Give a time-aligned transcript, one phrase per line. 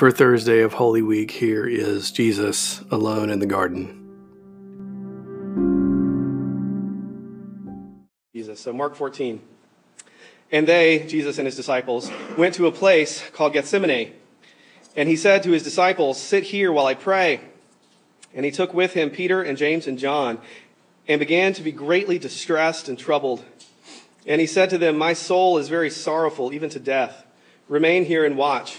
[0.00, 3.98] for Thursday of Holy Week, here is Jesus alone in the garden.
[8.34, 8.60] Jesus.
[8.60, 9.42] So, Mark 14.
[10.50, 14.14] And they, Jesus and his disciples, went to a place called Gethsemane.
[14.96, 17.42] And he said to his disciples, Sit here while I pray.
[18.32, 20.38] And he took with him Peter and James and John
[21.08, 23.44] and began to be greatly distressed and troubled.
[24.26, 27.26] And he said to them, My soul is very sorrowful, even to death.
[27.68, 28.78] Remain here and watch.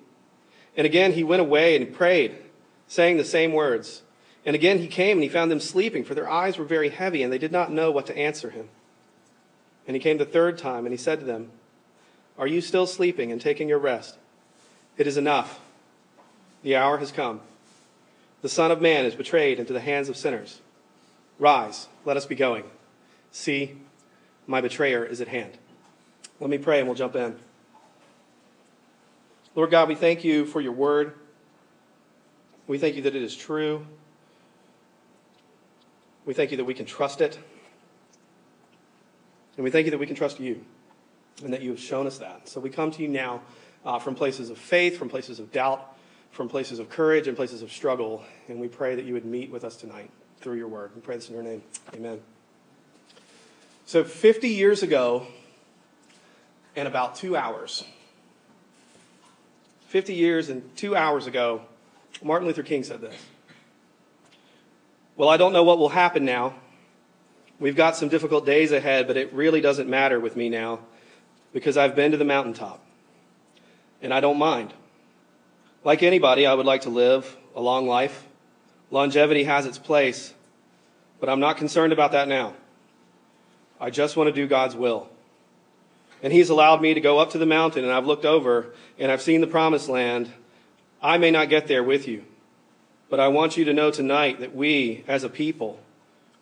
[0.75, 2.37] And again he went away and prayed,
[2.87, 4.01] saying the same words.
[4.45, 7.23] And again he came and he found them sleeping, for their eyes were very heavy,
[7.23, 8.69] and they did not know what to answer him.
[9.87, 11.51] And he came the third time, and he said to them,
[12.37, 14.17] Are you still sleeping and taking your rest?
[14.97, 15.59] It is enough.
[16.63, 17.41] The hour has come.
[18.41, 20.61] The Son of Man is betrayed into the hands of sinners.
[21.39, 22.63] Rise, let us be going.
[23.31, 23.77] See,
[24.47, 25.51] my betrayer is at hand.
[26.39, 27.37] Let me pray and we'll jump in.
[29.53, 31.13] Lord God, we thank you for your word.
[32.67, 33.85] We thank you that it is true.
[36.25, 37.37] We thank you that we can trust it.
[39.57, 40.63] And we thank you that we can trust you
[41.43, 42.47] and that you have shown us that.
[42.47, 43.41] So we come to you now
[43.83, 45.97] uh, from places of faith, from places of doubt,
[46.31, 48.23] from places of courage, and places of struggle.
[48.47, 50.91] And we pray that you would meet with us tonight through your word.
[50.95, 51.61] We pray this in your name.
[51.93, 52.21] Amen.
[53.85, 55.27] So 50 years ago,
[56.75, 57.83] in about two hours,
[59.91, 61.63] 50 years and two hours ago,
[62.23, 63.13] Martin Luther King said this.
[65.17, 66.55] Well, I don't know what will happen now.
[67.59, 70.79] We've got some difficult days ahead, but it really doesn't matter with me now
[71.51, 72.81] because I've been to the mountaintop
[74.01, 74.73] and I don't mind.
[75.83, 78.25] Like anybody, I would like to live a long life.
[78.91, 80.33] Longevity has its place,
[81.19, 82.53] but I'm not concerned about that now.
[83.77, 85.09] I just want to do God's will.
[86.23, 89.11] And He's allowed me to go up to the mountain, and I've looked over and
[89.11, 90.31] I've seen the promised land.
[91.01, 92.25] I may not get there with you,
[93.09, 95.79] but I want you to know tonight that we, as a people,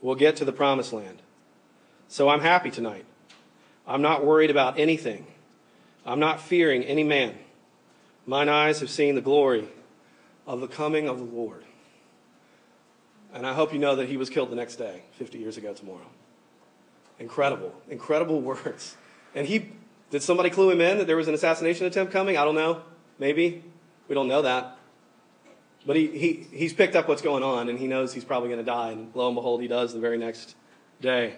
[0.02, 1.22] will get to the promised land.
[2.08, 3.06] So I'm happy tonight.
[3.88, 5.28] I'm not worried about anything.
[6.06, 7.36] I'm not fearing any man.
[8.26, 9.68] Mine eyes have seen the glory
[10.46, 11.64] of the coming of the Lord.
[13.34, 15.74] And I hope you know that he was killed the next day, 50 years ago
[15.74, 16.08] tomorrow.
[17.20, 18.96] Incredible, incredible words.
[19.36, 19.72] And he,
[20.12, 22.38] did somebody clue him in that there was an assassination attempt coming?
[22.38, 22.82] I don't know.
[23.20, 23.64] Maybe.
[24.08, 24.78] We don't know that.
[25.86, 28.60] But he, he, he's picked up what's going on and he knows he's probably going
[28.60, 28.92] to die.
[28.92, 30.56] And lo and behold, he does the very next
[31.00, 31.36] day.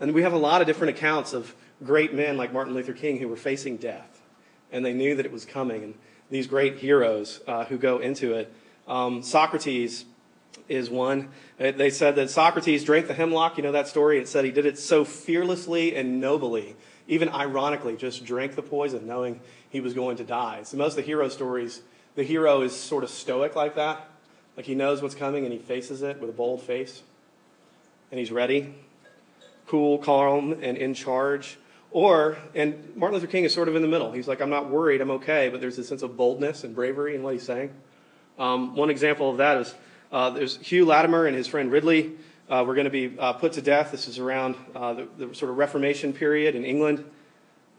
[0.00, 3.18] And we have a lot of different accounts of great men like Martin Luther King
[3.18, 4.22] who were facing death.
[4.72, 5.82] And they knew that it was coming.
[5.82, 5.94] And
[6.30, 8.52] these great heroes uh, who go into it.
[8.86, 10.04] Um, Socrates
[10.68, 11.28] is one.
[11.58, 13.56] They said that Socrates drank the hemlock.
[13.56, 14.18] You know that story?
[14.18, 16.76] It said he did it so fearlessly and nobly,
[17.08, 19.40] even ironically, just drank the poison knowing
[19.70, 20.62] he was going to die.
[20.64, 21.82] So most of the hero stories,
[22.14, 24.08] the hero is sort of stoic like that.
[24.56, 27.02] Like he knows what's coming and he faces it with a bold face.
[28.10, 28.74] And he's ready,
[29.66, 31.58] cool, calm, and in charge.
[31.90, 34.12] Or, and Martin Luther King is sort of in the middle.
[34.12, 37.14] He's like, I'm not worried, I'm okay, but there's a sense of boldness and bravery
[37.14, 37.72] in what he's saying.
[38.38, 39.74] Um, one example of that is
[40.12, 42.12] uh, there's Hugh Latimer and his friend Ridley
[42.48, 43.90] uh, were going to be uh, put to death.
[43.90, 47.04] This is around uh, the, the, sort of Reformation period in England.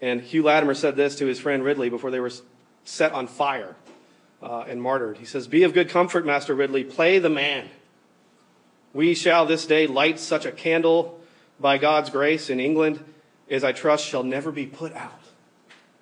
[0.02, 2.32] And Hugh Latimer said this to his friend Ridley before they were
[2.84, 3.76] set on fire
[4.42, 5.18] uh, and martyred.
[5.18, 7.70] He says, Be of good comfort, Master Ridley, play the man.
[8.94, 11.20] We shall this day light such a candle
[11.60, 13.04] by God's grace in England
[13.50, 15.20] as I trust shall never be put out.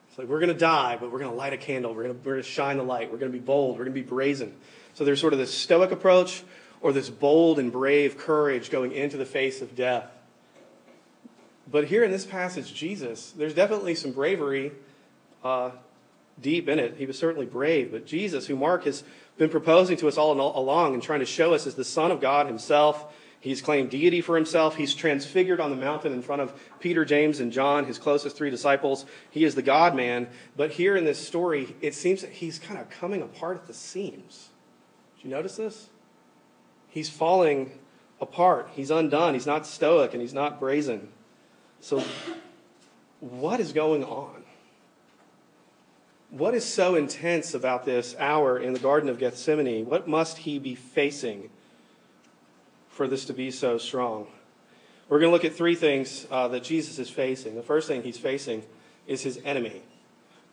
[0.09, 1.93] It's like we're going to die, but we're going to light a candle.
[1.93, 3.11] We're going we're going to shine the light.
[3.11, 3.77] We're going to be bold.
[3.77, 4.55] We're going to be brazen.
[4.93, 6.43] So there's sort of this stoic approach
[6.85, 10.05] or this bold and brave courage going into the face of death.
[11.67, 14.71] But here in this passage, Jesus, there's definitely some bravery
[15.43, 15.71] uh,
[16.39, 16.97] deep in it.
[16.99, 19.03] He was certainly brave, but Jesus, who Mark has
[19.35, 22.21] been proposing to us all along and trying to show us as the Son of
[22.21, 24.75] God himself, he's claimed deity for himself.
[24.75, 28.51] He's transfigured on the mountain in front of Peter, James, and John, his closest three
[28.51, 29.07] disciples.
[29.31, 30.27] He is the God man.
[30.55, 33.73] But here in this story, it seems that he's kind of coming apart at the
[33.73, 34.49] seams
[35.15, 35.89] Did you notice this?
[36.95, 37.77] He's falling
[38.19, 38.69] apart.
[38.73, 39.35] He's undone.
[39.35, 41.09] He's not stoic and he's not brazen.
[41.79, 42.03] So,
[43.19, 44.45] what is going on?
[46.35, 49.85] what is so intense about this hour in the Garden of Gethsemane?
[49.85, 51.49] What must he be facing
[52.89, 54.27] for this to be so strong?
[55.07, 57.55] We're going to look at three things uh, that Jesus is facing.
[57.55, 58.63] The first thing he's facing
[59.07, 59.81] is his enemy.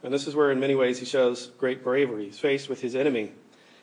[0.04, 2.26] And this is where, in many ways, he shows great bravery.
[2.26, 3.32] He's faced with his enemy.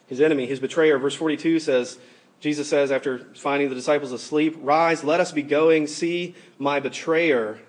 [0.08, 0.98] His enemy, his betrayer.
[1.00, 2.00] Verse 42 says,
[2.40, 5.88] Jesus says, after finding the disciples asleep, Rise, let us be going.
[5.88, 7.60] See, my betrayer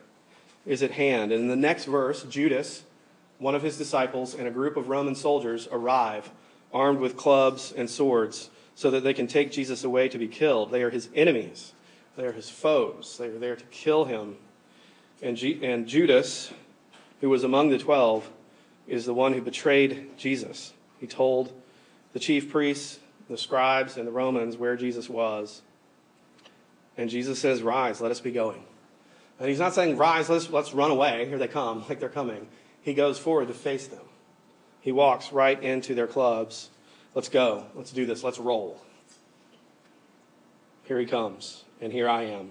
[0.64, 1.32] is at hand.
[1.32, 2.84] And in the next verse, Judas,
[3.38, 6.31] one of his disciples, and a group of Roman soldiers arrive,
[6.72, 10.70] armed with clubs and swords, so that they can take Jesus away to be killed.
[10.70, 11.73] They are his enemies,
[12.16, 13.16] they are his foes.
[13.19, 14.37] They are there to kill him.
[15.23, 16.52] And, G- and Judas,
[17.20, 18.31] who was among the twelve,
[18.87, 20.73] is the one who betrayed Jesus.
[21.00, 21.52] He told
[22.12, 22.99] the chief priests,
[23.31, 25.62] the scribes, and the Romans where Jesus was.
[26.99, 28.65] And Jesus says, Rise, let us be going.
[29.38, 31.27] And he's not saying, Rise, let's, let's run away.
[31.27, 32.49] Here they come, like they're coming.
[32.82, 34.03] He goes forward to face them.
[34.81, 36.71] He walks right into their clubs.
[37.15, 37.67] Let's go.
[37.75, 38.25] Let's do this.
[38.25, 38.81] Let's roll.
[40.85, 42.50] Here he comes, and here I am.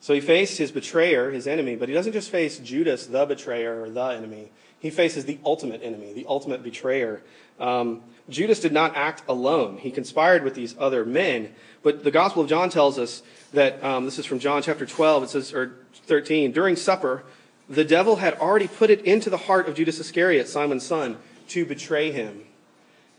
[0.00, 3.82] So he faced his betrayer, his enemy, but he doesn't just face Judas, the betrayer,
[3.82, 4.50] or the enemy.
[4.78, 7.22] He faces the ultimate enemy, the ultimate betrayer.
[7.58, 9.76] Um, Judas did not act alone.
[9.76, 11.54] He conspired with these other men.
[11.82, 15.24] But the Gospel of John tells us that, um, this is from John chapter 12,
[15.24, 15.76] it says, or
[16.06, 17.24] 13, during supper,
[17.68, 21.18] the devil had already put it into the heart of Judas Iscariot, Simon's son,
[21.48, 22.44] to betray him.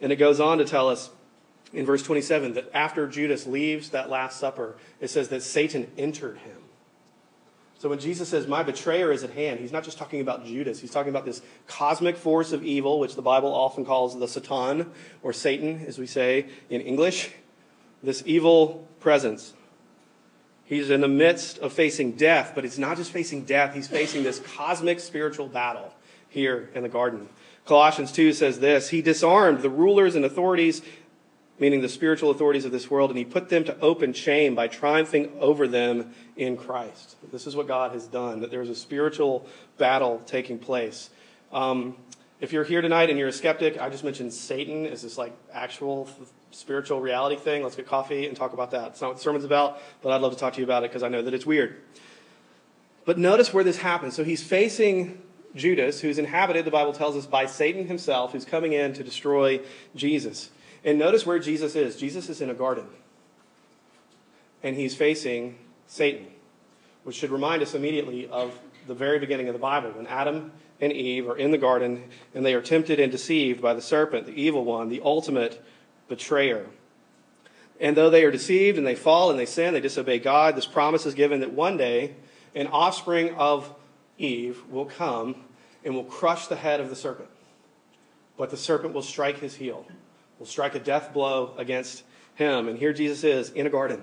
[0.01, 1.11] And it goes on to tell us
[1.73, 6.39] in verse 27 that after Judas leaves that Last Supper, it says that Satan entered
[6.39, 6.57] him.
[7.81, 10.79] So when Jesus says, My betrayer is at hand, he's not just talking about Judas.
[10.79, 14.91] He's talking about this cosmic force of evil, which the Bible often calls the Satan,
[15.23, 17.31] or Satan, as we say in English.
[18.03, 19.55] This evil presence.
[20.63, 24.21] He's in the midst of facing death, but it's not just facing death, he's facing
[24.21, 25.91] this cosmic spiritual battle
[26.29, 27.29] here in the garden.
[27.65, 30.83] Colossians 2 says this He disarmed the rulers and authorities
[31.61, 34.67] meaning the spiritual authorities of this world, and he put them to open shame by
[34.67, 37.15] triumphing over them in Christ.
[37.31, 39.45] This is what God has done, that there's a spiritual
[39.77, 41.11] battle taking place.
[41.53, 41.95] Um,
[42.39, 45.33] if you're here tonight and you're a skeptic, I just mentioned Satan is this like
[45.53, 46.09] actual
[46.49, 47.61] spiritual reality thing.
[47.61, 48.87] Let's get coffee and talk about that.
[48.87, 50.89] It's not what the sermon's about, but I'd love to talk to you about it
[50.89, 51.79] because I know that it's weird.
[53.05, 54.15] But notice where this happens.
[54.15, 55.21] So he's facing
[55.53, 59.59] Judas, who's inhabited, the Bible tells us, by Satan himself, who's coming in to destroy
[59.95, 60.49] Jesus.
[60.83, 61.95] And notice where Jesus is.
[61.95, 62.85] Jesus is in a garden.
[64.63, 65.57] And he's facing
[65.87, 66.27] Satan,
[67.03, 68.57] which should remind us immediately of
[68.87, 72.45] the very beginning of the Bible when Adam and Eve are in the garden and
[72.45, 75.63] they are tempted and deceived by the serpent, the evil one, the ultimate
[76.07, 76.65] betrayer.
[77.79, 80.65] And though they are deceived and they fall and they sin, they disobey God, this
[80.65, 82.15] promise is given that one day
[82.55, 83.73] an offspring of
[84.17, 85.35] Eve will come
[85.83, 87.29] and will crush the head of the serpent.
[88.37, 89.85] But the serpent will strike his heel
[90.41, 92.01] will strike a death blow against
[92.33, 92.67] him.
[92.67, 94.01] And here Jesus is in a garden.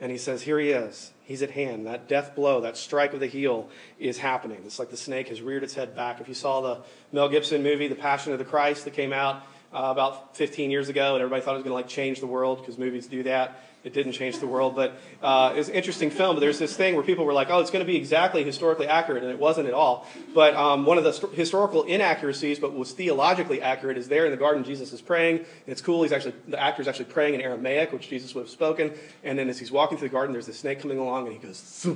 [0.00, 1.12] And he says, Here he is.
[1.24, 1.86] He's at hand.
[1.86, 3.68] That death blow, that strike of the heel
[3.98, 4.62] is happening.
[4.64, 6.22] It's like the snake has reared its head back.
[6.22, 6.80] If you saw the
[7.12, 9.42] Mel Gibson movie, The Passion of the Christ, that came out
[9.74, 12.26] uh, about 15 years ago, and everybody thought it was going to like change the
[12.26, 13.60] world because movies do that.
[13.82, 16.36] It didn't change the world, but uh, it was an interesting film.
[16.36, 18.86] But there's this thing where people were like, "Oh, it's going to be exactly historically
[18.86, 20.06] accurate," and it wasn't at all.
[20.34, 24.30] But um, one of the st- historical inaccuracies, but was theologically accurate, is there in
[24.30, 24.64] the garden.
[24.64, 25.44] Jesus is praying.
[25.66, 26.02] It's cool.
[26.02, 28.92] He's actually the actor is actually praying in Aramaic, which Jesus would have spoken.
[29.22, 31.46] And then as he's walking through the garden, there's this snake coming along, and he
[31.46, 31.86] goes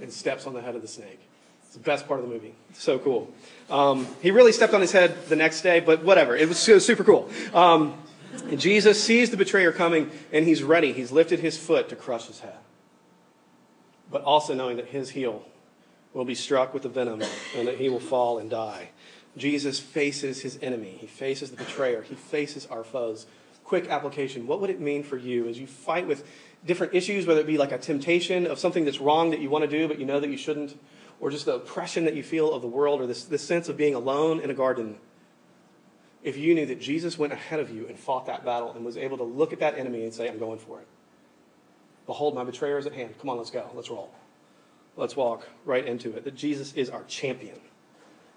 [0.00, 1.27] and steps on the head of the snake.
[1.68, 2.54] It's the best part of the movie.
[2.72, 3.30] So cool.
[3.68, 6.34] Um, he really stepped on his head the next day, but whatever.
[6.34, 7.28] It was, it was super cool.
[7.52, 7.94] Um,
[8.56, 10.94] Jesus sees the betrayer coming, and he's ready.
[10.94, 12.56] He's lifted his foot to crush his head.
[14.10, 15.44] But also knowing that his heel
[16.14, 17.22] will be struck with the venom
[17.54, 18.88] and that he will fall and die.
[19.36, 20.96] Jesus faces his enemy.
[20.98, 22.00] He faces the betrayer.
[22.00, 23.26] He faces our foes.
[23.62, 24.46] Quick application.
[24.46, 26.26] What would it mean for you as you fight with
[26.64, 29.68] different issues, whether it be like a temptation of something that's wrong that you want
[29.68, 30.78] to do but you know that you shouldn't,
[31.20, 33.76] or just the oppression that you feel of the world, or this, this sense of
[33.76, 34.98] being alone in a garden?
[36.22, 38.96] if you knew that Jesus went ahead of you and fought that battle and was
[38.96, 40.86] able to look at that enemy and say, I'm going for it.
[42.06, 43.14] Behold, my betrayer is at hand.
[43.20, 43.70] Come on, let's go.
[43.74, 44.12] Let's roll.
[44.96, 46.24] Let's walk right into it.
[46.24, 47.60] That Jesus is our champion.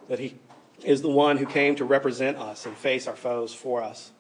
[0.09, 0.37] That he
[0.83, 4.11] is the one who came to represent us and face our foes for us.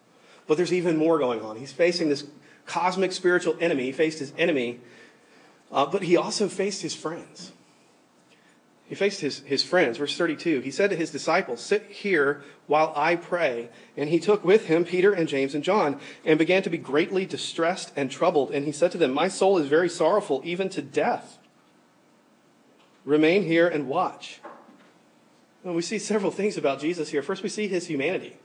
[0.47, 1.57] But there's even more going on.
[1.57, 2.25] He's facing this
[2.65, 3.85] cosmic spiritual enemy.
[3.85, 4.79] He faced his enemy,
[5.71, 7.51] uh, but he also faced his friends.
[8.91, 9.99] He faced his, his friends.
[9.99, 13.69] Verse 32 He said to his disciples, Sit here while I pray.
[13.95, 17.25] And he took with him Peter and James and John and began to be greatly
[17.25, 18.51] distressed and troubled.
[18.51, 21.37] And he said to them, My soul is very sorrowful, even to death.
[23.05, 24.41] Remain here and watch.
[25.63, 27.21] Well, we see several things about Jesus here.
[27.21, 28.35] First, we see his humanity.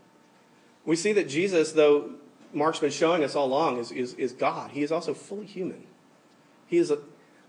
[0.84, 2.10] We see that Jesus, though
[2.52, 4.70] Mark's been showing us all along, is, is, is God.
[4.70, 5.82] He is also fully human.
[6.68, 7.00] He is, a,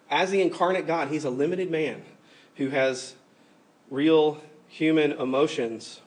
[0.09, 2.01] as the incarnate God, he's a limited man
[2.57, 3.15] who has
[3.89, 6.01] real human emotions.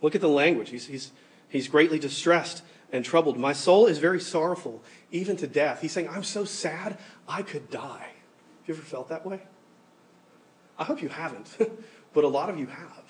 [0.00, 0.70] Look at the language.
[0.70, 1.12] He's, he's,
[1.48, 2.62] he's greatly distressed
[2.92, 3.38] and troubled.
[3.38, 5.80] My soul is very sorrowful, even to death.
[5.80, 8.08] He's saying, I'm so sad, I could die.
[8.60, 9.40] Have you ever felt that way?
[10.78, 11.56] I hope you haven't,
[12.12, 13.04] but a lot of you have.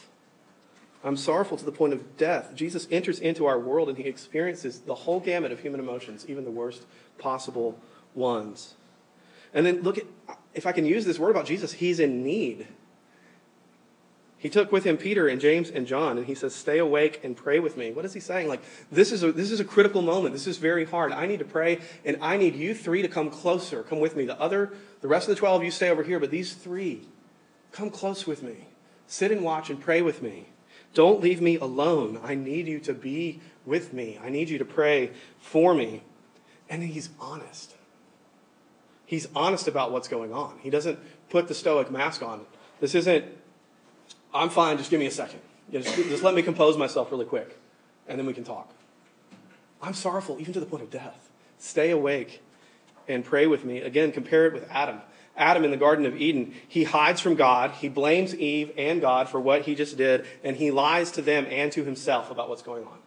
[1.04, 2.52] I'm sorrowful to the point of death.
[2.54, 6.44] Jesus enters into our world and he experiences the whole gamut of human emotions, even
[6.44, 6.86] the worst
[7.18, 7.78] possible
[8.14, 8.74] ones.
[9.54, 10.04] And then look at,
[10.54, 12.66] if I can use this word about Jesus, he's in need.
[14.38, 17.36] He took with him Peter and James and John, and he says, Stay awake and
[17.36, 17.90] pray with me.
[17.90, 18.46] What is he saying?
[18.46, 20.32] Like, this is, a, this is a critical moment.
[20.32, 21.10] This is very hard.
[21.10, 23.82] I need to pray, and I need you three to come closer.
[23.82, 24.24] Come with me.
[24.26, 27.02] The other, the rest of the 12, you stay over here, but these three,
[27.72, 28.68] come close with me.
[29.08, 30.46] Sit and watch and pray with me.
[30.94, 32.20] Don't leave me alone.
[32.22, 34.20] I need you to be with me.
[34.22, 36.02] I need you to pray for me.
[36.70, 37.74] And he's honest.
[39.08, 40.58] He's honest about what's going on.
[40.60, 40.98] He doesn't
[41.30, 42.44] put the stoic mask on.
[42.78, 43.24] This isn't
[44.34, 45.40] I'm fine, just give me a second.
[45.72, 47.58] Just, just let me compose myself really quick,
[48.06, 48.70] and then we can talk.
[49.80, 51.30] I'm sorrowful, even to the point of death.
[51.58, 52.42] Stay awake
[53.06, 53.78] and pray with me.
[53.78, 55.00] Again, compare it with Adam.
[55.36, 57.70] Adam in the Garden of Eden, he hides from God.
[57.70, 61.46] He blames Eve and God for what he just did, and he lies to them
[61.48, 62.98] and to himself about what's going on.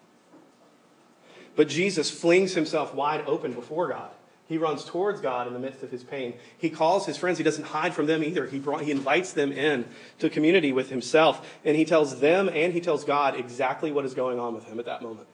[1.56, 4.10] But Jesus flings himself wide open before God.
[4.52, 6.34] He runs towards God in the midst of his pain.
[6.58, 7.38] He calls his friends.
[7.38, 8.48] He doesn't hide from them either.
[8.48, 9.86] He, brought, he invites them in
[10.20, 11.50] to community with himself.
[11.64, 14.78] And he tells them and he tells God exactly what is going on with him
[14.78, 15.30] at that moment.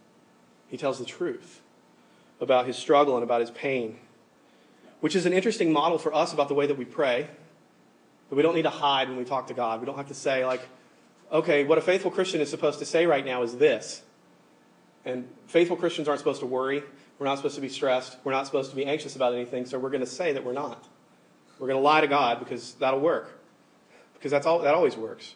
[0.68, 1.64] He tells the truth
[2.40, 3.98] about his struggle and about his pain,
[5.00, 7.28] which is an interesting model for us about the way that we pray.
[8.30, 9.80] That we don't need to hide when we talk to God.
[9.80, 10.62] We don't have to say, like,
[11.32, 14.04] okay, what a faithful Christian is supposed to say right now is this.
[15.06, 16.84] And faithful Christians aren't supposed to worry.
[17.20, 18.18] We're not supposed to be stressed.
[18.24, 20.54] We're not supposed to be anxious about anything, so we're going to say that we're
[20.54, 20.88] not.
[21.60, 23.40] We're going to lie to God because that'll work.
[24.14, 25.36] Because that's all, that always works.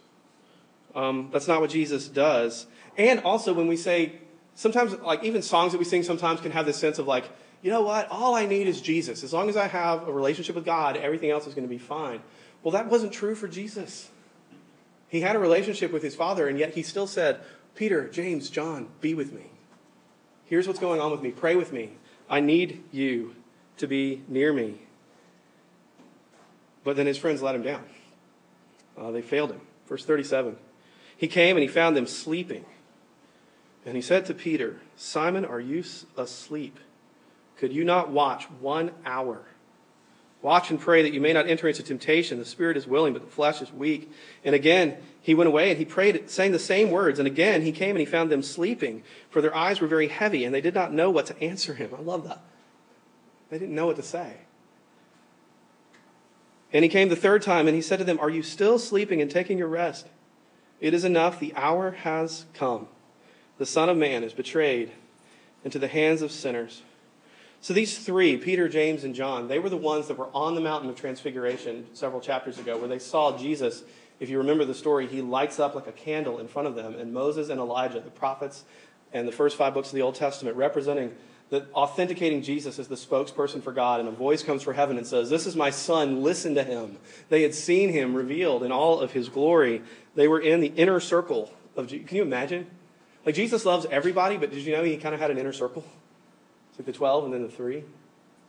[0.93, 2.67] Um, that's not what Jesus does.
[2.97, 4.13] And also, when we say,
[4.55, 7.25] sometimes, like even songs that we sing sometimes can have this sense of like,
[7.61, 8.09] you know what?
[8.09, 9.23] All I need is Jesus.
[9.23, 11.77] As long as I have a relationship with God, everything else is going to be
[11.77, 12.21] fine.
[12.63, 14.09] Well, that wasn't true for Jesus.
[15.07, 17.41] He had a relationship with his Father, and yet he still said,
[17.75, 19.51] Peter, James, John, be with me.
[20.51, 21.31] Here's what's going on with me.
[21.31, 21.91] Pray with me.
[22.29, 23.35] I need you
[23.77, 24.79] to be near me.
[26.83, 27.85] But then his friends let him down.
[28.97, 29.61] Uh, they failed him.
[29.87, 30.57] Verse 37.
[31.15, 32.65] He came and he found them sleeping.
[33.85, 35.85] And he said to Peter, Simon, are you
[36.17, 36.81] asleep?
[37.55, 39.45] Could you not watch one hour?
[40.41, 42.39] Watch and pray that you may not enter into temptation.
[42.39, 44.11] The spirit is willing, but the flesh is weak.
[44.43, 47.19] And again, he went away and he prayed, saying the same words.
[47.19, 50.43] And again, he came and he found them sleeping, for their eyes were very heavy,
[50.43, 51.91] and they did not know what to answer him.
[51.95, 52.41] I love that.
[53.51, 54.37] They didn't know what to say.
[56.73, 59.21] And he came the third time, and he said to them, Are you still sleeping
[59.21, 60.07] and taking your rest?
[60.79, 61.39] It is enough.
[61.39, 62.87] The hour has come.
[63.59, 64.91] The Son of Man is betrayed
[65.63, 66.81] into the hands of sinners.
[67.61, 70.61] So these three, Peter, James, and John, they were the ones that were on the
[70.61, 73.83] mountain of transfiguration several chapters ago, where they saw Jesus.
[74.19, 76.95] If you remember the story, he lights up like a candle in front of them,
[76.95, 78.63] and Moses and Elijah, the prophets,
[79.13, 81.15] and the first five books of the Old Testament, representing
[81.51, 85.05] the authenticating Jesus as the spokesperson for God, and a voice comes from heaven and
[85.05, 86.97] says, This is my son, listen to him.
[87.29, 89.83] They had seen him revealed in all of his glory.
[90.15, 92.07] They were in the inner circle of Jesus.
[92.07, 92.67] Can you imagine?
[93.23, 95.83] Like Jesus loves everybody, but did you know he kind of had an inner circle?
[96.81, 97.83] Like the 12 and then the three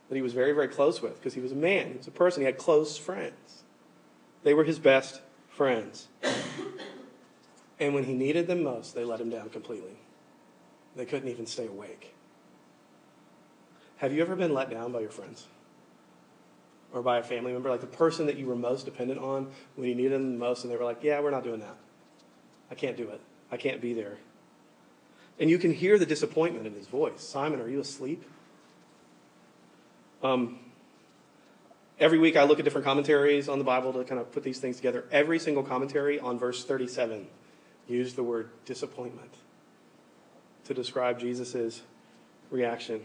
[0.09, 1.89] that he was very, very close with because he was a man.
[1.89, 2.41] He was a person.
[2.41, 3.65] He had close friends.
[4.43, 5.21] They were his best
[5.51, 6.09] friends.
[7.79, 9.99] And when he needed them most, they let him down completely.
[10.97, 12.15] They couldn't even stay awake.
[13.99, 15.47] Have you ever been let down by your friends?
[16.91, 17.69] Or by a family member?
[17.69, 20.65] Like the person that you were most dependent on when you needed them the most,
[20.65, 21.77] and they were like, yeah, we're not doing that.
[22.71, 23.21] I can't do it.
[23.51, 24.17] I can't be there.
[25.39, 27.21] And you can hear the disappointment in his voice.
[27.21, 28.23] Simon, are you asleep?
[30.23, 30.59] Um,
[31.99, 34.59] every week I look at different commentaries on the Bible to kind of put these
[34.59, 35.05] things together.
[35.11, 37.27] Every single commentary on verse 37
[37.89, 39.35] used the word disappointment
[40.65, 41.83] to describe Jesus'
[42.51, 43.03] reaction.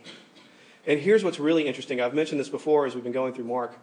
[0.86, 2.00] And here's what's really interesting.
[2.00, 3.78] I've mentioned this before as we've been going through Mark.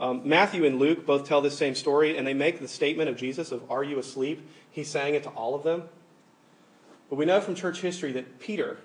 [0.00, 3.16] Um, Matthew and Luke both tell this same story, and they make the statement of
[3.16, 4.48] Jesus of, Are you asleep?
[4.70, 5.84] He sang it to all of them.
[7.08, 8.78] But we know from church history that Peter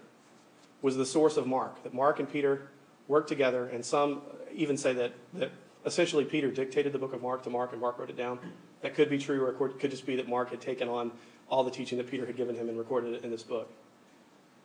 [0.82, 2.68] was the source of Mark, that Mark and Peter
[3.08, 4.22] worked together, and some
[4.54, 5.52] even say that, that
[5.86, 8.40] essentially Peter dictated the book of Mark to Mark and Mark wrote it down.
[8.82, 11.12] That could be true, or it could just be that Mark had taken on
[11.50, 13.72] all the teaching that Peter had given him and recorded it in this book.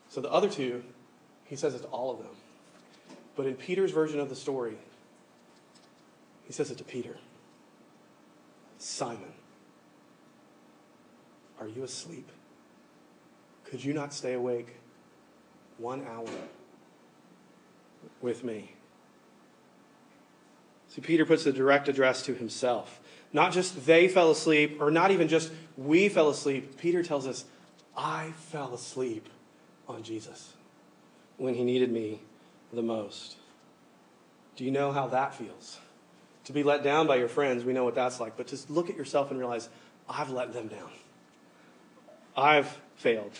[0.08, 0.82] So the other two,
[1.44, 2.34] he says it to all of them.
[3.36, 4.76] But in Peter's version of the story,
[6.46, 7.16] he says it to Peter
[8.78, 9.32] Simon,
[11.60, 12.30] are you asleep?
[13.70, 14.76] Could you not stay awake
[15.76, 16.26] one hour
[18.20, 18.72] with me?
[20.88, 23.00] See, Peter puts the direct address to himself.
[23.32, 26.78] Not just they fell asleep, or not even just we fell asleep.
[26.78, 27.44] Peter tells us,
[27.96, 29.28] I fell asleep
[29.86, 30.54] on Jesus
[31.36, 32.20] when he needed me
[32.72, 33.36] the most.
[34.56, 35.78] Do you know how that feels?
[36.44, 38.36] To be let down by your friends, we know what that's like.
[38.36, 39.68] But just look at yourself and realize,
[40.08, 40.90] I've let them down.
[42.34, 43.32] I've failed.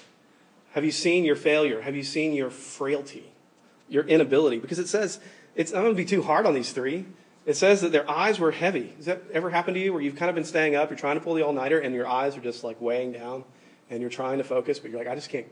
[0.78, 1.80] Have you seen your failure?
[1.80, 3.25] Have you seen your frailty,
[3.88, 4.61] your inability?
[4.61, 5.18] Because it says,
[5.56, 7.04] it's, I'm going to be too hard on these three.
[7.47, 8.92] It says that their eyes were heavy.
[8.94, 11.16] Has that ever happened to you where you've kind of been staying up, you're trying
[11.18, 13.42] to pull the all nighter, and your eyes are just like weighing down,
[13.90, 15.49] and you're trying to focus, but you're like, I just can't,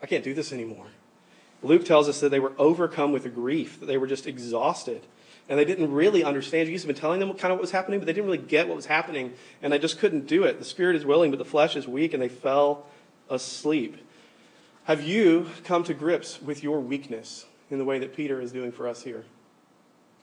[0.00, 0.86] I can't do this anymore.
[1.64, 5.04] Luke tells us that they were overcome with grief, that they were just exhausted.
[5.48, 6.68] And they didn't really understand.
[6.68, 8.38] Jesus had been telling them what, kind of what was happening, but they didn't really
[8.38, 10.60] get what was happening, and they just couldn't do it.
[10.60, 12.86] The spirit is willing, but the flesh is weak, and they fell
[13.28, 13.96] asleep.
[14.84, 18.72] Have you come to grips with your weakness in the way that Peter is doing
[18.72, 19.24] for us here?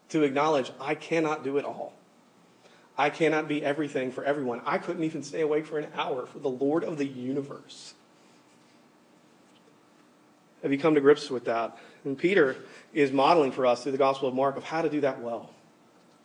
[0.10, 1.94] To acknowledge, I cannot do it all.
[2.98, 4.62] I cannot be everything for everyone.
[4.66, 7.94] I couldn't even stay awake for an hour for the Lord of the universe.
[10.62, 11.78] Have you come to grips with that?
[12.04, 12.58] And Peter
[12.94, 15.52] is modeling for us through the Gospel of Mark of how to do that well,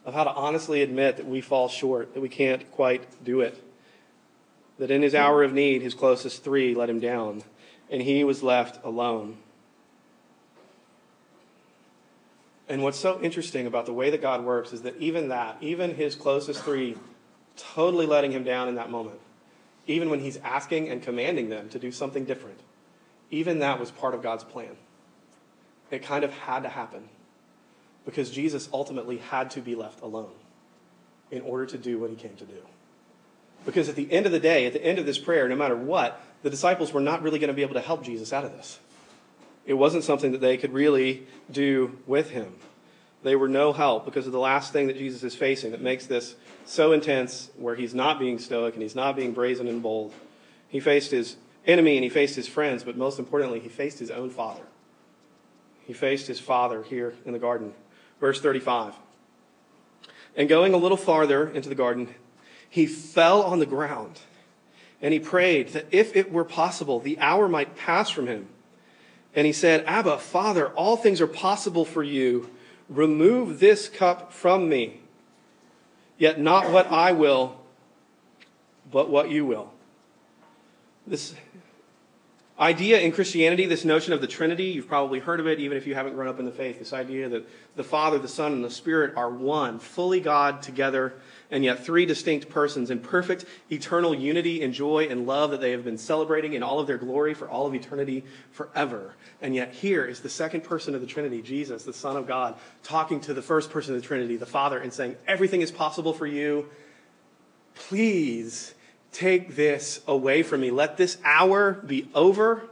[0.05, 3.63] of how to honestly admit that we fall short, that we can't quite do it.
[4.79, 7.45] That in his hour of need, his closest three let him down,
[7.91, 9.37] and he was left alone.
[12.69, 15.95] And what's so interesting about the way that God works is that even that, even
[15.95, 16.97] his closest three,
[17.57, 19.21] totally letting him down in that moment,
[19.87, 22.59] even when he's asking and commanding them to do something different,
[23.31, 24.77] even that was part of God's plan.
[25.91, 27.09] It kind of had to happen
[28.05, 30.33] because Jesus ultimately had to be left alone
[31.31, 32.63] in order to do what he came to do.
[33.65, 35.77] Because at the end of the day, at the end of this prayer, no matter
[35.77, 38.53] what, the disciples were not really going to be able to help Jesus out of
[38.53, 38.79] this.
[39.65, 42.55] It wasn't something that they could really do with him.
[43.23, 46.05] They were no help because of the last thing that Jesus is facing that makes
[46.05, 50.13] this so intense, where he's not being stoic and he's not being brazen and bold.
[50.69, 54.11] He faced his enemy and he faced his friends, but most importantly, he faced his
[54.11, 54.65] own father.
[55.87, 57.73] He faced his father here in the garden.
[58.21, 58.93] Verse 35.
[60.37, 62.15] And going a little farther into the garden,
[62.69, 64.21] he fell on the ground
[65.05, 68.49] and he prayed that if it were possible, the hour might pass from him.
[69.35, 72.49] And he said, Abba, Father, all things are possible for you.
[72.89, 75.03] Remove this cup from me.
[76.17, 77.61] Yet not what I will,
[78.91, 79.75] but what you will.
[81.07, 81.35] This
[82.59, 85.87] idea in Christianity, this notion of the Trinity, you've probably heard of it even if
[85.87, 86.79] you haven't grown up in the faith.
[86.79, 91.13] This idea that the Father, the Son, and the Spirit are one, fully God together,
[91.55, 95.71] and yet three distinct persons in perfect eternal unity and joy and love that they
[95.71, 99.15] have been celebrating in all of their glory for all of eternity forever.
[99.41, 102.57] And yet here is the second person of the Trinity, Jesus, the Son of God,
[102.83, 106.13] talking to the first person of the Trinity, the Father, and saying, Everything is possible
[106.13, 106.69] for you.
[107.75, 108.75] Please
[109.15, 110.73] Take this away from me.
[110.73, 112.65] Let this hour be over.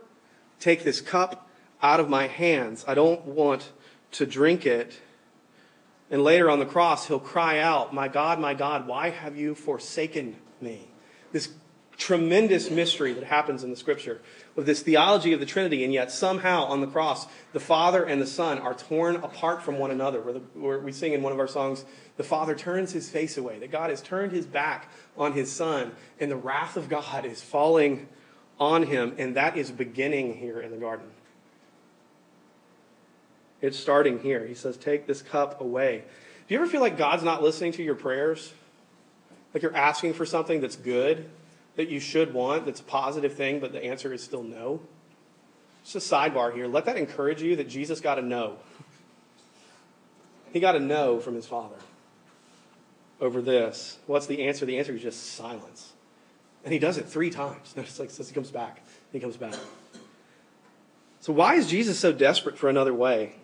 [0.58, 1.48] Take this cup
[1.80, 2.84] out of my hands.
[2.88, 3.70] I don't want
[4.12, 5.00] to drink it.
[6.12, 9.54] And later on the cross, he'll cry out, My God, my God, why have you
[9.54, 10.86] forsaken me?
[11.32, 11.48] This
[11.96, 14.20] tremendous mystery that happens in the scripture
[14.54, 18.20] with this theology of the Trinity, and yet somehow on the cross, the Father and
[18.20, 20.20] the Son are torn apart from one another.
[20.20, 21.86] Where, the, where, we sing in one of our songs,
[22.18, 25.92] the Father turns his face away, that God has turned his back on his Son,
[26.20, 28.06] and the wrath of God is falling
[28.60, 31.06] on him, and that is beginning here in the garden.
[33.62, 34.46] It's starting here.
[34.46, 36.04] He says, Take this cup away.
[36.46, 38.52] Do you ever feel like God's not listening to your prayers?
[39.54, 41.30] Like you're asking for something that's good?
[41.76, 44.80] that you should want that's a positive thing, but the answer is still no?
[45.84, 46.66] Just a sidebar here.
[46.66, 48.58] Let that encourage you that Jesus got a no.
[50.52, 51.76] He got a no from his father
[53.20, 53.98] over this.
[54.06, 54.66] What's the answer?
[54.66, 55.92] The answer is just silence.
[56.64, 57.72] And he does it three times.
[57.76, 58.82] Notice like says he comes back.
[59.12, 59.54] He comes back.
[61.20, 63.36] So why is Jesus so desperate for another way?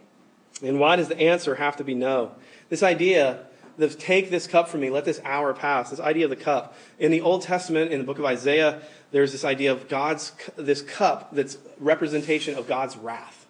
[0.62, 2.32] And why does the answer have to be no?
[2.68, 3.46] This idea
[3.78, 5.90] the, take this cup from me, let this hour pass.
[5.90, 6.76] This idea of the cup.
[6.98, 10.82] In the Old Testament, in the book of Isaiah, there's this idea of God's, this
[10.82, 13.46] cup that's representation of God's wrath.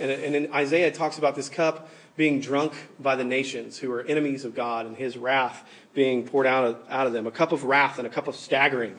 [0.00, 3.92] And, and in Isaiah, it talks about this cup being drunk by the nations who
[3.92, 7.28] are enemies of God and his wrath being poured out of, out of them.
[7.28, 8.98] A cup of wrath and a cup of staggering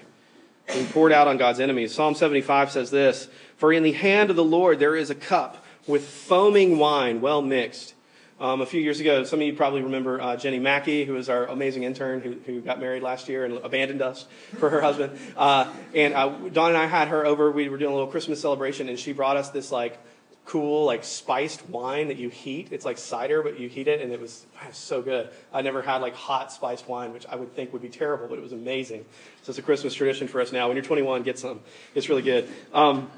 [0.67, 1.93] being poured out on God's enemies.
[1.93, 5.65] Psalm 75 says this For in the hand of the Lord there is a cup
[5.89, 7.95] with foaming wine well mixed.
[8.39, 11.27] Um, a few years ago, some of you probably remember uh, Jenny Mackey, who was
[11.27, 14.25] our amazing intern who, who got married last year and abandoned us
[14.57, 15.19] for her husband.
[15.35, 17.51] Uh, and uh, Don and I had her over.
[17.51, 19.99] We were doing a little Christmas celebration, and she brought us this like
[20.45, 22.69] cool, like spiced wine that you heat.
[22.71, 25.29] It's like cider, but you heat it, and it was, it was so good.
[25.51, 28.37] I never had like hot spiced wine, which I would think would be terrible, but
[28.37, 29.05] it was amazing.
[29.41, 30.67] So it's a Christmas tradition for us now.
[30.67, 31.59] When you're 21, get some.
[31.93, 32.47] It's really good.
[32.73, 33.11] Um,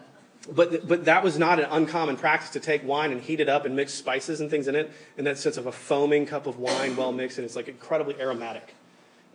[0.50, 3.66] but, but that was not an uncommon practice to take wine and heat it up
[3.66, 6.58] and mix spices and things in it, in that sense of a foaming cup of
[6.58, 8.74] wine well mixed, and it's like incredibly aromatic.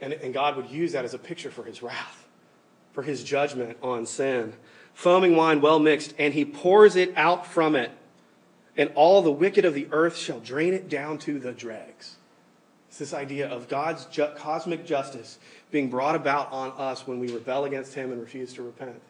[0.01, 2.27] And, and God would use that as a picture for his wrath,
[2.93, 4.55] for his judgment on sin.
[4.95, 7.93] Foaming wine well mixed, and he pours it out from it,
[8.77, 12.17] and all the wicked of the earth shall drain it down to the dregs.
[12.89, 15.39] It's this idea of God's ju- cosmic justice
[15.71, 19.01] being brought about on us when we rebel against him and refuse to repent.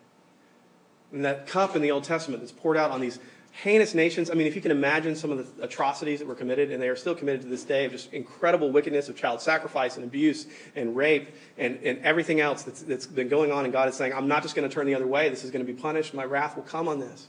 [1.12, 3.18] And that cup in the Old Testament that's poured out on these
[3.62, 4.30] heinous nations.
[4.30, 6.88] I mean, if you can imagine some of the atrocities that were committed, and they
[6.88, 10.46] are still committed to this day, of just incredible wickedness of child sacrifice and abuse
[10.74, 13.64] and rape and, and everything else that's, that's been going on.
[13.64, 15.30] And God is saying, I'm not just going to turn the other way.
[15.30, 16.12] This is going to be punished.
[16.12, 17.28] My wrath will come on this.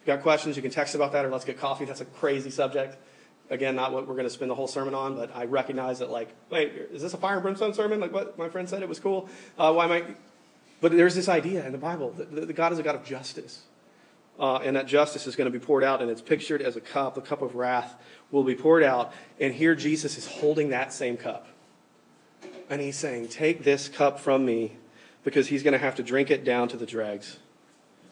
[0.00, 1.84] If you got questions, you can text about that or let's get coffee.
[1.84, 2.96] That's a crazy subject.
[3.48, 6.10] Again, not what we're going to spend the whole sermon on, but I recognize that,
[6.10, 8.00] like, wait, is this a fire and brimstone sermon?
[8.00, 9.28] Like what my friend said, it was cool.
[9.56, 10.04] Uh, why am I
[10.84, 13.62] but there's this idea in the Bible that, God is a God of justice.
[14.38, 16.80] Uh, and that justice is going to be poured out, and it's pictured as a
[16.82, 17.14] cup.
[17.14, 17.94] The cup of wrath
[18.30, 19.14] will be poured out.
[19.40, 21.46] And here Jesus is holding that same cup.
[22.68, 24.76] And he's saying, Take this cup from me,
[25.24, 27.38] because he's going to have to drink it down to the dregs.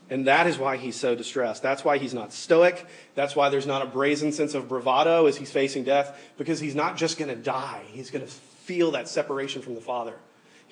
[0.08, 1.62] And that is why he's so distressed.
[1.62, 2.86] That's why he's not stoic.
[3.14, 6.74] That's why there's not a brazen sense of bravado as he's facing death, because he's
[6.74, 7.82] not just going to die.
[7.88, 10.14] He's going to feel that separation from the Father.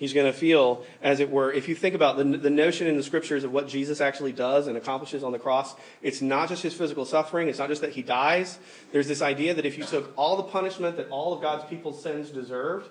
[0.00, 2.96] He's going to feel, as it were, if you think about the, the notion in
[2.96, 6.62] the scriptures of what Jesus actually does and accomplishes on the cross, it's not just
[6.62, 8.58] his physical suffering, it's not just that he dies.
[8.92, 12.02] There's this idea that if you took all the punishment that all of God's people's
[12.02, 12.88] sins deserved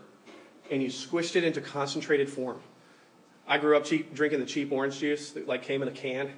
[0.70, 2.60] and you squished it into concentrated form.
[3.48, 6.32] I grew up cheap, drinking the cheap orange juice that like came in a can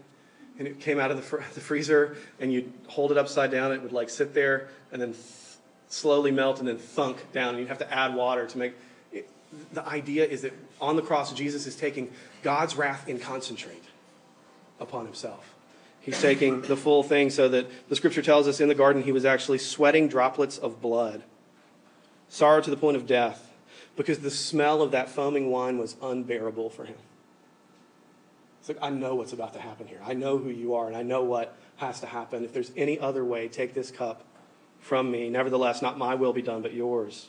[0.58, 3.74] and it came out of the, fr- the freezer and you'd hold it upside down,
[3.74, 5.26] it would like sit there and then th-
[5.90, 8.74] slowly melt and then thunk down and you'd have to add water to make
[9.74, 12.12] the idea is that on the cross, Jesus is taking
[12.42, 13.84] God's wrath in concentrate
[14.80, 15.56] upon himself.
[16.00, 19.12] He's taking the full thing so that the scripture tells us in the garden he
[19.12, 21.22] was actually sweating droplets of blood,
[22.28, 23.52] sorrow to the point of death,
[23.96, 26.98] because the smell of that foaming wine was unbearable for him.
[28.60, 30.00] It's like, I know what's about to happen here.
[30.04, 32.44] I know who you are, and I know what has to happen.
[32.44, 34.24] If there's any other way, take this cup
[34.80, 35.30] from me.
[35.30, 37.28] Nevertheless, not my will be done, but yours.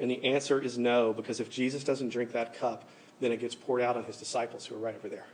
[0.00, 2.88] And the answer is no, because if Jesus doesn't drink that cup,
[3.20, 5.26] then it gets poured out on his disciples who are right over there.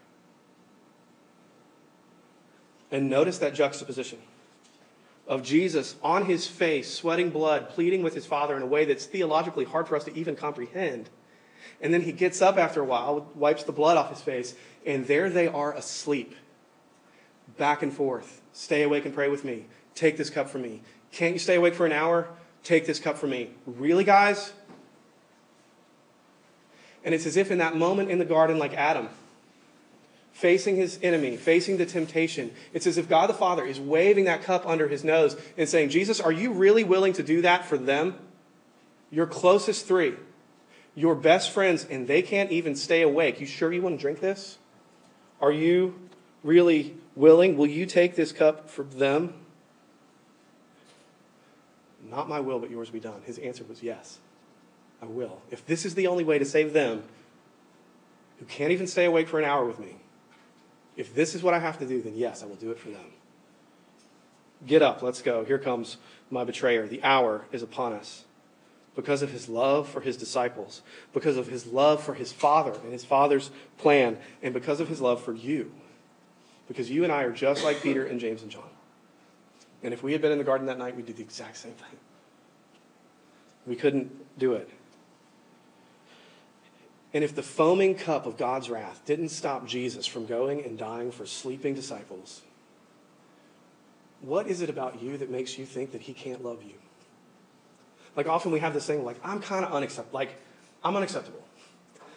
[2.91, 4.19] And notice that juxtaposition
[5.29, 9.07] of Jesus on his face, sweating blood, pleading with his Father in a way that's
[9.07, 11.11] theologically hard for us to even comprehend.
[11.81, 15.07] And then he gets up after a while, wipes the blood off his face, and
[15.07, 16.35] there they are asleep.
[17.57, 18.41] Back and forth.
[18.53, 19.67] Stay awake and pray with me.
[19.95, 20.83] Take this cup from me.
[21.13, 22.29] Can't you stay awake for an hour?
[22.67, 23.51] Take this cup from me.
[23.65, 24.53] Really, guys?
[27.05, 29.09] And it's as if in that moment in the garden, like Adam,
[30.33, 34.43] facing his enemy, facing the temptation, it's as if God the Father is waving that
[34.43, 37.79] cup under his nose and saying, Jesus, are you really willing to do that for
[37.79, 38.17] them?
[39.13, 40.15] Your closest three,
[40.97, 43.41] your best friends, and they can't even stay awake.
[43.41, 44.59] You sure you want to drink this?
[45.41, 45.95] Are you
[46.43, 47.57] really willing?
[47.57, 49.35] Will you take this cup for them?
[52.11, 53.23] Not my will, but yours be done.
[53.25, 54.19] His answer was yes,
[55.03, 55.43] I will.
[55.51, 57.03] If this is the only way to save them,
[58.39, 59.97] who can't even stay awake for an hour with me,
[60.97, 62.91] if this is what I have to do, then yes, I will do it for
[62.91, 63.07] them.
[64.67, 65.45] Get up, let's go.
[65.45, 65.99] Here comes
[66.31, 66.87] my betrayer.
[66.87, 68.25] The hour is upon us.
[68.95, 70.81] Because of his love for his disciples,
[71.13, 75.03] because of his love for his father and his father's plan, and because of his
[75.03, 75.71] love for you.
[76.67, 78.71] Because you and I are just like Peter and James and John.
[79.87, 81.75] And if we had been in the garden that night, we'd do the exact same
[81.75, 81.97] thing.
[83.69, 84.69] We couldn't do it.
[87.15, 91.13] And if the foaming cup of God's wrath didn't stop Jesus from going and dying
[91.13, 92.43] for sleeping disciples,
[94.23, 96.75] what is it about you that makes you think that he can't love you?
[98.17, 100.19] Like often we have this thing like, I'm kind of unacceptable.
[100.19, 100.35] Like,
[100.83, 101.45] I'm unacceptable.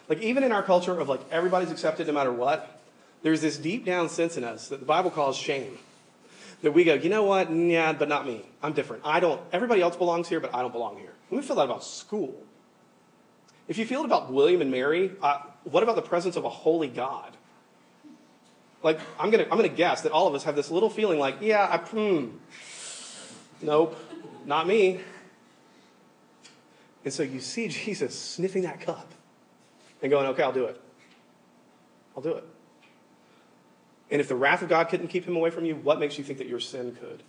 [0.08, 2.80] Like even in our culture of like everybody's accepted no matter what,
[3.22, 5.78] there's this deep down sense in us that the Bible calls shame
[6.62, 7.50] that we go, you know what?
[7.50, 8.44] Yeah, but not me.
[8.62, 9.02] I'm different.
[9.04, 11.12] I don't, everybody else belongs here, but I don't belong here.
[11.30, 12.42] And we feel that about school.
[13.68, 16.48] If you feel it about William and Mary, uh, what about the presence of a
[16.50, 17.36] holy God?
[18.82, 21.18] Like, I'm going to I'm gonna guess that all of us have this little feeling
[21.18, 22.28] like, yeah, I, hmm,
[23.62, 23.96] nope,
[24.46, 25.00] not me.
[27.04, 29.12] And so you see Jesus sniffing that cup
[30.02, 30.80] and going, okay, I'll do it.
[32.16, 32.44] I'll do it.
[34.10, 36.24] And if the wrath of God couldn't keep him away from you, what makes you
[36.24, 37.22] think that your sin could?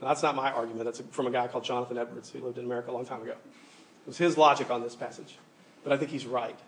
[0.00, 0.84] Now, that's not my argument.
[0.84, 3.32] That's from a guy called Jonathan Edwards who lived in America a long time ago.
[3.32, 5.38] It was his logic on this passage.
[5.82, 6.58] But I think he's right.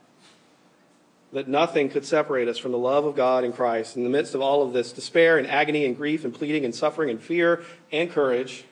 [1.33, 3.97] That nothing could separate us from the love of God in Christ.
[3.97, 6.75] In the midst of all of this despair and agony and grief and pleading and
[6.75, 8.65] suffering and fear and courage,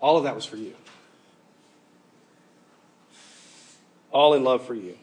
[0.00, 0.74] all of that was for you.
[4.10, 4.96] All in love for you.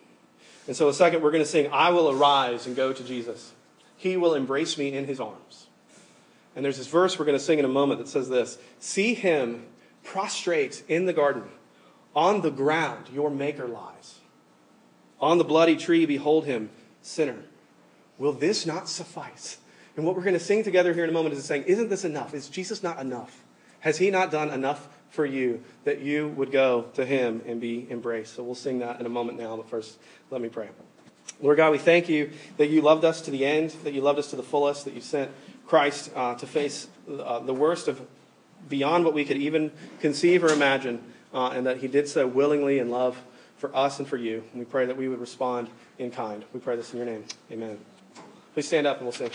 [0.67, 3.51] And so, a second, we're going to sing, I will arise and go to Jesus.
[3.97, 5.67] He will embrace me in his arms.
[6.55, 9.13] And there's this verse we're going to sing in a moment that says this See
[9.13, 9.65] him
[10.03, 11.43] prostrate in the garden.
[12.15, 14.19] On the ground, your maker lies.
[15.19, 16.69] On the bloody tree, behold him,
[17.01, 17.45] sinner.
[18.17, 19.57] Will this not suffice?
[19.95, 22.05] And what we're going to sing together here in a moment is saying, Isn't this
[22.05, 22.33] enough?
[22.33, 23.43] Is Jesus not enough?
[23.79, 27.87] Has he not done enough for you that you would go to him and be
[27.89, 28.35] embraced?
[28.35, 29.97] So we'll sing that in a moment now, but first,
[30.29, 30.69] let me pray.
[31.41, 34.19] Lord God, we thank you that you loved us to the end, that you loved
[34.19, 35.31] us to the fullest, that you sent
[35.67, 38.01] Christ uh, to face uh, the worst of
[38.69, 41.01] beyond what we could even conceive or imagine,
[41.33, 43.21] uh, and that he did so willingly in love
[43.57, 44.43] for us and for you.
[44.51, 46.43] And we pray that we would respond in kind.
[46.53, 47.23] We pray this in your name.
[47.51, 47.77] Amen.
[48.53, 49.31] Please stand up and we'll sing.